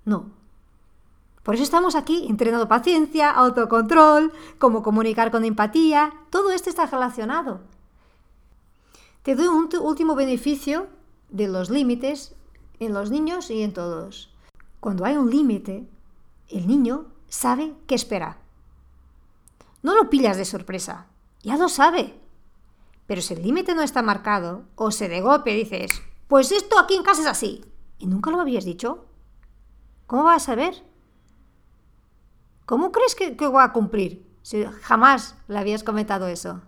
No. 0.04 0.32
Por 1.42 1.54
eso 1.54 1.64
estamos 1.64 1.94
aquí 1.94 2.26
entrenando 2.28 2.68
paciencia, 2.68 3.30
autocontrol, 3.30 4.34
cómo 4.58 4.82
comunicar 4.82 5.30
con 5.30 5.46
empatía. 5.46 6.12
Todo 6.28 6.50
esto 6.50 6.68
está 6.68 6.84
relacionado. 6.84 7.60
Te 9.26 9.34
doy 9.34 9.48
un 9.48 9.68
último 9.80 10.14
beneficio 10.14 10.86
de 11.30 11.48
los 11.48 11.68
límites 11.68 12.36
en 12.78 12.94
los 12.94 13.10
niños 13.10 13.50
y 13.50 13.64
en 13.64 13.72
todos. 13.72 14.32
Cuando 14.78 15.04
hay 15.04 15.16
un 15.16 15.30
límite, 15.30 15.88
el 16.48 16.68
niño 16.68 17.06
sabe 17.26 17.74
qué 17.88 17.96
espera. 17.96 18.38
No 19.82 19.96
lo 19.96 20.10
pillas 20.10 20.36
de 20.36 20.44
sorpresa 20.44 21.08
ya 21.42 21.56
lo 21.56 21.68
sabe. 21.68 22.14
Pero 23.08 23.20
si 23.20 23.34
el 23.34 23.42
límite 23.42 23.74
no 23.74 23.82
está 23.82 24.00
marcado, 24.00 24.62
o 24.76 24.92
se 24.92 25.08
de 25.08 25.20
golpe 25.20 25.54
dices, 25.54 26.00
pues 26.28 26.52
esto 26.52 26.78
aquí 26.78 26.94
en 26.94 27.02
casa 27.02 27.22
es 27.22 27.26
así, 27.26 27.64
y 27.98 28.06
nunca 28.06 28.30
lo 28.30 28.40
habías 28.40 28.64
dicho, 28.64 29.06
¿cómo 30.06 30.22
vas 30.22 30.44
a 30.44 30.46
saber? 30.46 30.84
¿Cómo 32.64 32.92
crees 32.92 33.16
que, 33.16 33.36
que 33.36 33.48
va 33.48 33.64
a 33.64 33.72
cumplir 33.72 34.24
si 34.42 34.62
jamás 34.82 35.34
le 35.48 35.58
habías 35.58 35.82
comentado 35.82 36.28
eso? 36.28 36.62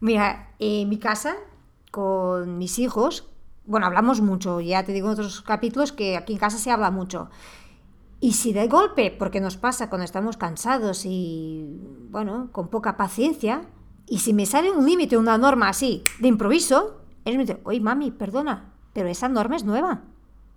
Mira, 0.00 0.54
en 0.58 0.88
mi 0.88 0.98
casa, 0.98 1.36
con 1.96 2.58
mis 2.58 2.78
hijos, 2.78 3.26
bueno, 3.64 3.86
hablamos 3.86 4.20
mucho, 4.20 4.60
ya 4.60 4.84
te 4.84 4.92
digo 4.92 5.06
en 5.06 5.14
otros 5.14 5.40
capítulos 5.40 5.92
que 5.92 6.18
aquí 6.18 6.34
en 6.34 6.38
casa 6.38 6.58
se 6.58 6.70
habla 6.70 6.90
mucho. 6.90 7.30
Y 8.20 8.34
si 8.34 8.52
de 8.52 8.68
golpe, 8.68 9.10
porque 9.18 9.40
nos 9.40 9.56
pasa 9.56 9.88
cuando 9.88 10.04
estamos 10.04 10.36
cansados 10.36 11.06
y, 11.06 11.80
bueno, 12.10 12.50
con 12.52 12.68
poca 12.68 12.98
paciencia, 12.98 13.62
y 14.06 14.18
si 14.18 14.34
me 14.34 14.44
sale 14.44 14.70
un 14.72 14.84
límite, 14.84 15.16
una 15.16 15.38
norma 15.38 15.70
así, 15.70 16.02
de 16.20 16.28
improviso, 16.28 17.00
él 17.24 17.38
me 17.38 17.46
dice, 17.46 17.62
oye, 17.64 17.80
mami, 17.80 18.10
perdona, 18.10 18.74
pero 18.92 19.08
esa 19.08 19.30
norma 19.30 19.56
es 19.56 19.64
nueva. 19.64 20.02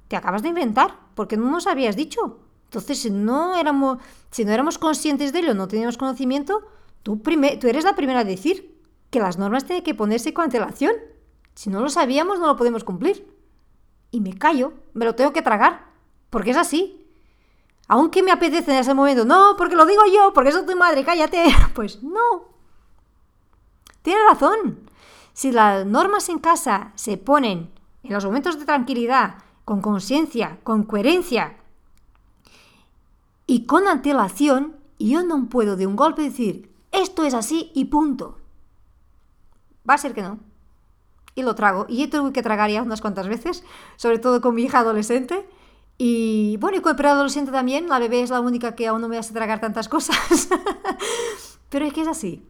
Te 0.10 0.18
acabas 0.18 0.42
de 0.42 0.50
inventar, 0.50 1.00
porque 1.16 1.38
no 1.38 1.50
nos 1.50 1.68
habías 1.68 1.96
dicho. 1.96 2.40
Entonces, 2.66 3.00
si 3.00 3.12
no 3.12 3.56
éramos, 3.56 4.00
si 4.30 4.44
no 4.44 4.52
éramos 4.52 4.78
conscientes 4.78 5.32
de 5.32 5.40
ello, 5.40 5.54
no 5.54 5.70
teníamos 5.70 5.98
conocimiento, 5.98 6.68
tú, 7.02 7.16
tú 7.16 7.68
eres 7.70 7.86
la 7.86 7.96
primera 7.96 8.20
a 8.20 8.26
decir 8.26 8.78
que 9.10 9.22
las 9.22 9.38
normas 9.38 9.64
tienen 9.64 9.86
que 9.86 9.96
ponerse 9.96 10.34
con 10.34 10.44
antelación. 10.44 10.92
Si 11.60 11.70
no 11.70 11.82
lo 11.82 11.90
sabíamos, 11.90 12.40
no 12.40 12.48
lo 12.48 12.56
podemos 12.56 12.86
cumplir. 12.86 13.36
Y 14.12 14.22
me 14.22 14.34
callo, 14.34 14.72
me 14.94 15.04
lo 15.04 15.16
tengo 15.16 15.34
que 15.34 15.42
tragar, 15.42 15.88
porque 16.30 16.52
es 16.52 16.56
así. 16.56 17.06
Aunque 17.90 18.24
me 18.24 18.32
apetece 18.32 18.72
en 18.72 18.78
ese 18.78 18.94
momento, 18.94 19.26
no, 19.26 19.56
porque 19.58 19.76
lo 19.76 19.86
digo 19.86 20.04
yo, 20.06 20.32
porque 20.32 20.54
soy 20.54 20.66
tu 20.66 20.78
madre, 20.78 21.04
cállate. 21.04 21.54
Pues 21.76 22.02
no, 22.02 22.46
tiene 24.02 24.22
razón. 24.30 24.90
Si 25.34 25.52
las 25.52 25.86
normas 25.86 26.30
en 26.30 26.40
casa 26.40 26.94
se 26.96 27.18
ponen 27.18 27.70
en 28.04 28.14
los 28.14 28.24
momentos 28.24 28.58
de 28.58 28.64
tranquilidad, 28.64 29.40
con 29.66 29.82
conciencia, 29.82 30.60
con 30.64 30.84
coherencia 30.84 31.58
y 33.48 33.66
con 33.66 33.90
antelación, 33.90 34.78
yo 34.98 35.24
no 35.24 35.50
puedo 35.50 35.76
de 35.76 35.88
un 35.88 35.98
golpe 35.98 36.22
decir, 36.22 36.74
esto 36.94 37.26
es 37.26 37.34
así 37.34 37.70
y 37.76 37.84
punto. 37.84 38.38
Va 39.88 39.96
a 39.96 39.98
ser 39.98 40.14
que 40.14 40.22
no. 40.22 40.49
Y 41.36 41.44
lo 41.44 41.56
trago. 41.56 41.86
Y 41.88 42.04
he 42.04 42.08
tenido 42.08 42.34
que 42.34 42.44
tragar 42.44 42.70
ya 42.70 42.82
unas 42.82 43.02
cuantas 43.02 43.28
veces, 43.28 43.64
sobre 43.96 44.20
todo 44.20 44.42
con 44.42 44.56
mi 44.56 44.64
hija 44.64 44.80
adolescente. 44.80 45.48
Y 45.98 46.58
bueno, 46.58 46.78
y 46.78 46.82
con 46.82 46.92
el 46.92 46.96
preadolescente 46.96 47.52
también, 47.52 47.90
la 47.90 48.00
bebé 48.00 48.22
es 48.22 48.30
la 48.30 48.40
única 48.40 48.76
que 48.76 48.88
aún 48.88 49.02
no 49.02 49.10
me 49.10 49.18
hace 49.18 49.34
tragar 49.34 49.60
tantas 49.60 49.90
cosas. 49.90 50.50
Pero 51.70 51.86
es 51.86 51.94
que 51.94 52.02
es 52.02 52.08
así, 52.08 52.48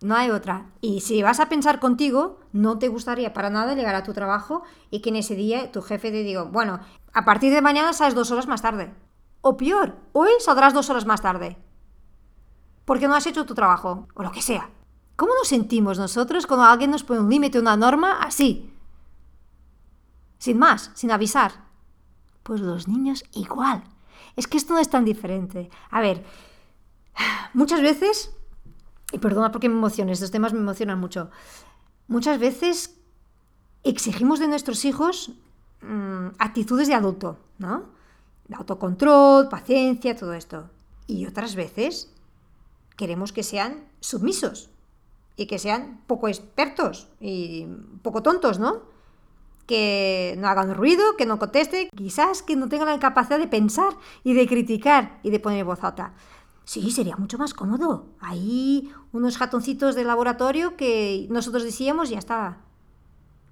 no 0.00 0.14
hay 0.14 0.30
otra. 0.30 0.66
Y 0.80 1.00
si 1.00 1.22
vas 1.22 1.40
a 1.40 1.48
pensar 1.48 1.80
contigo, 1.80 2.40
no 2.52 2.78
te 2.78 2.88
gustaría 2.88 3.32
para 3.32 3.50
nada 3.50 3.74
llegar 3.74 3.94
a 3.94 4.02
tu 4.02 4.12
trabajo 4.12 4.62
y 4.90 5.00
que 5.00 5.10
en 5.10 5.16
ese 5.16 5.34
día 5.34 5.72
tu 5.72 5.82
jefe 5.82 6.10
te 6.10 6.22
diga, 6.22 6.42
bueno, 6.42 6.80
a 7.12 7.24
partir 7.24 7.52
de 7.52 7.62
mañana 7.62 7.92
sales 7.92 8.14
dos 8.14 8.30
horas 8.30 8.46
más 8.46 8.62
tarde. 8.62 8.92
O 9.40 9.56
peor, 9.56 9.96
hoy 10.12 10.30
saldrás 10.40 10.74
dos 10.74 10.90
horas 10.90 11.06
más 11.06 11.22
tarde. 11.22 11.56
Porque 12.84 13.08
no 13.08 13.14
has 13.14 13.26
hecho 13.26 13.46
tu 13.46 13.54
trabajo, 13.54 14.08
o 14.14 14.22
lo 14.22 14.32
que 14.32 14.42
sea. 14.42 14.70
¿Cómo 15.18 15.34
nos 15.34 15.48
sentimos 15.48 15.98
nosotros 15.98 16.46
cuando 16.46 16.64
alguien 16.64 16.92
nos 16.92 17.02
pone 17.02 17.18
un 17.18 17.28
límite, 17.28 17.58
una 17.58 17.76
norma 17.76 18.20
así? 18.20 18.72
Sin 20.38 20.56
más, 20.58 20.92
sin 20.94 21.10
avisar. 21.10 21.64
Pues 22.44 22.60
los 22.60 22.86
niños 22.86 23.24
igual. 23.32 23.82
Es 24.36 24.46
que 24.46 24.56
esto 24.56 24.74
no 24.74 24.78
es 24.78 24.88
tan 24.88 25.04
diferente. 25.04 25.70
A 25.90 26.00
ver, 26.00 26.24
muchas 27.52 27.82
veces, 27.82 28.32
y 29.10 29.18
perdona 29.18 29.50
porque 29.50 29.68
me 29.68 29.74
emociono, 29.74 30.12
estos 30.12 30.30
temas 30.30 30.52
me 30.52 30.60
emocionan 30.60 31.00
mucho, 31.00 31.30
muchas 32.06 32.38
veces 32.38 32.96
exigimos 33.82 34.38
de 34.38 34.46
nuestros 34.46 34.84
hijos 34.84 35.32
mmm, 35.82 36.28
actitudes 36.38 36.86
de 36.86 36.94
adulto, 36.94 37.40
¿no? 37.58 37.86
De 38.46 38.54
autocontrol, 38.54 39.48
paciencia, 39.48 40.14
todo 40.14 40.32
esto. 40.34 40.70
Y 41.08 41.26
otras 41.26 41.56
veces 41.56 42.14
queremos 42.96 43.32
que 43.32 43.42
sean 43.42 43.82
submisos 43.98 44.70
y 45.38 45.46
que 45.46 45.58
sean 45.58 46.02
poco 46.06 46.28
expertos 46.28 47.08
y 47.20 47.66
poco 48.02 48.22
tontos, 48.22 48.58
¿no? 48.58 48.82
que 49.68 50.34
no 50.38 50.48
hagan 50.48 50.74
ruido, 50.74 51.16
que 51.18 51.26
no 51.26 51.38
conteste, 51.38 51.90
quizás 51.94 52.42
que 52.42 52.56
no 52.56 52.70
tengan 52.70 52.88
la 52.88 52.98
capacidad 52.98 53.38
de 53.38 53.46
pensar 53.46 53.92
y 54.24 54.32
de 54.32 54.48
criticar 54.48 55.20
y 55.22 55.28
de 55.30 55.40
poner 55.40 55.64
voz 55.64 55.84
alta. 55.84 56.14
Sí, 56.64 56.90
sería 56.90 57.16
mucho 57.16 57.36
más 57.36 57.52
cómodo. 57.52 58.06
Ahí 58.18 58.90
unos 59.12 59.36
jatoncitos 59.36 59.94
de 59.94 60.04
laboratorio 60.04 60.74
que 60.76 61.26
nosotros 61.30 61.64
decíamos 61.64 62.08
y 62.08 62.12
ya 62.12 62.18
está. 62.18 62.58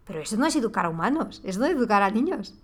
Pero 0.06 0.20
eso 0.20 0.38
no 0.38 0.46
es 0.46 0.56
educar 0.56 0.86
a 0.86 0.88
humanos, 0.88 1.42
es 1.44 1.58
no 1.58 1.66
educar 1.66 2.02
a 2.02 2.10
niños. 2.10 2.54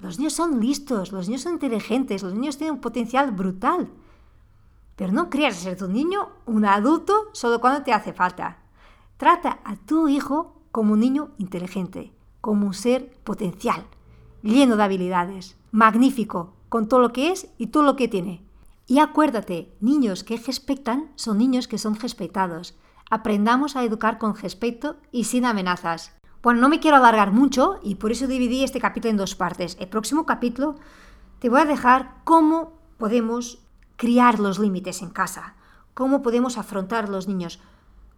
Los 0.00 0.18
niños 0.18 0.32
son 0.32 0.60
listos, 0.60 1.12
los 1.12 1.28
niños 1.28 1.42
son 1.42 1.52
inteligentes, 1.52 2.22
los 2.22 2.32
niños 2.32 2.56
tienen 2.56 2.76
un 2.76 2.80
potencial 2.80 3.30
brutal. 3.30 3.90
Pero 4.96 5.12
no 5.12 5.30
creas 5.30 5.56
ser 5.56 5.76
tu 5.76 5.88
niño 5.88 6.30
un 6.46 6.64
adulto 6.64 7.28
solo 7.32 7.60
cuando 7.60 7.82
te 7.82 7.92
hace 7.92 8.12
falta. 8.12 8.58
Trata 9.16 9.60
a 9.64 9.76
tu 9.76 10.08
hijo 10.08 10.62
como 10.72 10.94
un 10.94 11.00
niño 11.00 11.30
inteligente 11.38 12.16
como 12.46 12.68
un 12.68 12.74
ser 12.74 13.10
potencial, 13.24 13.86
lleno 14.40 14.76
de 14.76 14.84
habilidades, 14.84 15.56
magnífico, 15.72 16.54
con 16.68 16.86
todo 16.86 17.00
lo 17.00 17.12
que 17.12 17.32
es 17.32 17.48
y 17.58 17.66
todo 17.66 17.82
lo 17.82 17.96
que 17.96 18.06
tiene. 18.06 18.46
Y 18.86 19.00
acuérdate, 19.00 19.74
niños 19.80 20.22
que 20.22 20.36
respetan 20.36 21.10
son 21.16 21.38
niños 21.38 21.66
que 21.66 21.76
son 21.76 21.96
respetados. 21.96 22.76
Aprendamos 23.10 23.74
a 23.74 23.82
educar 23.82 24.18
con 24.18 24.36
respeto 24.36 24.94
y 25.10 25.24
sin 25.24 25.44
amenazas. 25.44 26.12
Bueno, 26.40 26.60
no 26.60 26.68
me 26.68 26.78
quiero 26.78 26.98
alargar 26.98 27.32
mucho 27.32 27.80
y 27.82 27.96
por 27.96 28.12
eso 28.12 28.28
dividí 28.28 28.62
este 28.62 28.80
capítulo 28.80 29.10
en 29.10 29.16
dos 29.16 29.34
partes. 29.34 29.76
El 29.80 29.88
próximo 29.88 30.24
capítulo 30.24 30.76
te 31.40 31.48
voy 31.48 31.62
a 31.62 31.64
dejar 31.64 32.18
cómo 32.22 32.74
podemos 32.96 33.65
criar 33.96 34.38
los 34.38 34.58
límites 34.58 35.02
en 35.02 35.10
casa, 35.10 35.54
cómo 35.94 36.22
podemos 36.22 36.58
afrontar 36.58 37.08
los 37.08 37.28
niños, 37.28 37.60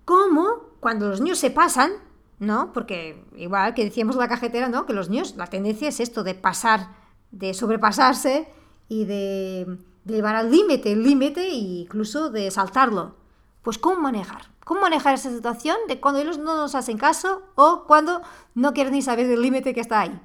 cómo 0.05 0.69
cuando 0.81 1.09
los 1.09 1.21
niños 1.21 1.39
se 1.39 1.51
pasan, 1.51 1.93
¿no? 2.39 2.73
Porque 2.73 3.25
igual 3.37 3.75
que 3.75 3.85
decíamos 3.85 4.17
la 4.17 4.29
cajetera, 4.29 4.69
¿no? 4.69 4.87
Que 4.87 4.93
los 4.93 5.09
niños, 5.09 5.37
la 5.37 5.47
tendencia 5.47 5.89
es 5.89 6.01
esto 6.01 6.25
de 6.25 6.35
pasar, 6.35 6.89
de 7.31 7.55
sobrepasarse 7.55 8.49
y 8.89 9.05
de, 9.05 9.79
llevar 10.09 10.37
al 10.37 10.51
límite, 10.51 10.93
el 10.93 11.03
límite 11.03 11.43
e 11.43 11.55
incluso 11.55 12.31
de 12.31 12.51
saltarlo. 12.51 13.17
Pues 13.63 13.79
¿cómo 13.79 14.01
manejar? 14.01 14.51
¿Cómo 14.65 14.81
manejar 14.81 15.15
esa 15.15 15.31
situación 15.31 15.77
de 15.89 16.01
cuando 16.01 16.21
ellos 16.21 16.39
no 16.39 16.57
nos 16.57 16.75
hacen 16.75 16.99
caso 16.99 17.43
o 17.55 17.85
cuando 17.87 18.23
no 18.55 18.73
quieren 18.73 18.93
ni 18.93 19.03
saber 19.03 19.29
del 19.29 19.43
límite 19.43 19.75
que 19.75 19.81
está 19.81 20.01
ahí? 20.01 20.21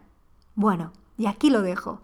Bueno, 0.55 0.91
y 1.17 1.27
aquí 1.27 1.49
lo 1.49 1.61
dejo. 1.61 2.01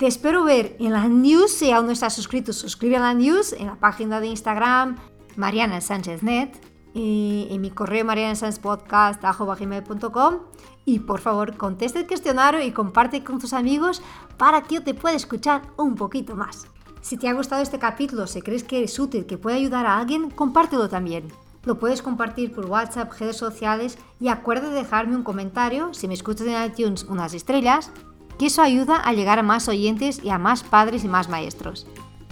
Te 0.00 0.06
espero 0.06 0.44
ver 0.44 0.76
en 0.80 0.94
la 0.94 1.06
news, 1.08 1.52
si 1.52 1.70
aún 1.72 1.84
no 1.84 1.92
estás 1.92 2.14
suscrito, 2.14 2.54
suscríbete 2.54 2.96
a 2.96 3.02
la 3.02 3.12
news, 3.12 3.52
en 3.52 3.66
la 3.66 3.74
página 3.74 4.18
de 4.18 4.28
Instagram, 4.28 4.96
Mariana 5.36 5.82
Sánchez 5.82 6.22
Net, 6.22 6.56
y 6.94 7.48
en 7.50 7.60
mi 7.60 7.70
correo 7.70 8.06
marianasanspodcast.com 8.06 10.38
y 10.86 11.00
por 11.00 11.20
favor 11.20 11.54
conteste 11.58 11.98
el 11.98 12.06
cuestionario 12.06 12.62
y 12.62 12.70
comparte 12.70 13.22
con 13.22 13.38
tus 13.38 13.52
amigos 13.52 14.00
para 14.38 14.62
que 14.62 14.76
yo 14.76 14.82
te 14.82 14.94
pueda 14.94 15.14
escuchar 15.14 15.60
un 15.76 15.96
poquito 15.96 16.34
más. 16.34 16.66
Si 17.02 17.18
te 17.18 17.28
ha 17.28 17.34
gustado 17.34 17.60
este 17.60 17.78
capítulo, 17.78 18.26
si 18.26 18.40
crees 18.40 18.64
que 18.64 18.82
es 18.82 18.98
útil, 18.98 19.26
que 19.26 19.36
puede 19.36 19.58
ayudar 19.58 19.84
a 19.84 19.98
alguien, 19.98 20.30
compártelo 20.30 20.88
también. 20.88 21.28
Lo 21.64 21.78
puedes 21.78 22.00
compartir 22.00 22.54
por 22.54 22.64
WhatsApp, 22.64 23.12
redes 23.20 23.36
sociales 23.36 23.98
y 24.18 24.28
acuerda 24.28 24.70
de 24.70 24.76
dejarme 24.76 25.16
un 25.16 25.24
comentario, 25.24 25.92
si 25.92 26.08
me 26.08 26.14
escuchas 26.14 26.46
en 26.46 26.64
iTunes, 26.64 27.04
unas 27.04 27.34
estrellas, 27.34 27.90
que 28.38 28.46
eso 28.46 28.62
ayuda 28.62 28.96
a 28.96 29.12
llegar 29.12 29.38
a 29.38 29.42
más 29.42 29.68
oyentes 29.68 30.22
y 30.22 30.30
a 30.30 30.38
más 30.38 30.62
padres 30.62 31.04
y 31.04 31.08
más 31.08 31.28
maestros. 31.28 31.86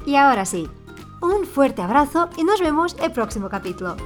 Y 0.07 0.17
ahora 0.17 0.45
sí, 0.45 0.69
un 1.21 1.47
fuerte 1.47 1.83
abrazo 1.83 2.31
y 2.37 2.45
nos 2.45 2.61
vemos 2.61 2.97
el 3.03 3.13
próximo 3.13 3.49
capítulo. 3.49 3.97